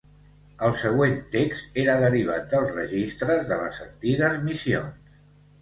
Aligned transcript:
El 0.67 0.71
següent 0.83 1.19
text 1.35 1.77
era 1.83 1.99
derivat 2.05 2.49
dels 2.55 2.73
registres 2.79 3.47
de 3.53 3.61
les 3.63 3.81
antigues 3.89 4.41
missions. 4.51 5.23